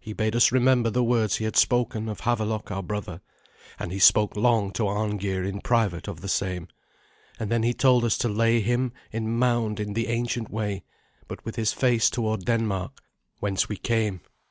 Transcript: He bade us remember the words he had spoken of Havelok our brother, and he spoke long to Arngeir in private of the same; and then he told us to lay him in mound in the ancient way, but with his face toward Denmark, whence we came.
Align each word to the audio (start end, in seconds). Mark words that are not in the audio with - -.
He 0.00 0.14
bade 0.14 0.34
us 0.34 0.50
remember 0.50 0.88
the 0.88 1.04
words 1.04 1.36
he 1.36 1.44
had 1.44 1.54
spoken 1.54 2.08
of 2.08 2.20
Havelok 2.20 2.70
our 2.70 2.82
brother, 2.82 3.20
and 3.78 3.92
he 3.92 3.98
spoke 3.98 4.34
long 4.34 4.72
to 4.72 4.84
Arngeir 4.86 5.44
in 5.44 5.60
private 5.60 6.08
of 6.08 6.22
the 6.22 6.26
same; 6.28 6.68
and 7.38 7.52
then 7.52 7.62
he 7.62 7.74
told 7.74 8.02
us 8.06 8.16
to 8.16 8.30
lay 8.30 8.62
him 8.62 8.94
in 9.12 9.30
mound 9.30 9.78
in 9.78 9.92
the 9.92 10.06
ancient 10.06 10.50
way, 10.50 10.84
but 11.26 11.44
with 11.44 11.56
his 11.56 11.74
face 11.74 12.08
toward 12.08 12.46
Denmark, 12.46 12.98
whence 13.40 13.68
we 13.68 13.76
came. 13.76 14.22